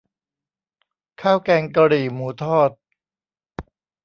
[1.21, 2.71] ข้าวแกงกะหรี่หมูทอด